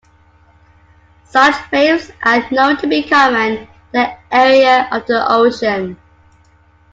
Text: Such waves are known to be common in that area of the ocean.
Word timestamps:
Such 1.25 1.55
waves 1.71 2.11
are 2.23 2.43
known 2.49 2.77
to 2.77 2.87
be 2.87 3.07
common 3.07 3.51
in 3.51 3.67
that 3.91 4.19
area 4.31 4.87
of 4.91 5.05
the 5.05 5.23
ocean. 5.31 5.95